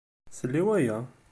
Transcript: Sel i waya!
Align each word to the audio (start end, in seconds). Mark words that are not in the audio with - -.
Sel 0.37 0.55
i 0.61 0.63
waya! 0.67 0.97